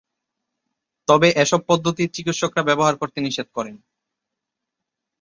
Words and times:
তবে 1.07 1.27
এ 1.33 1.43
সব 1.45 1.61
পদ্ধতি 1.69 2.03
চিকিৎসকরা 2.15 2.63
ব্যবহার 2.63 2.95
করতে 2.97 3.19
নিষেধ 3.21 3.47
করেন। 3.53 3.75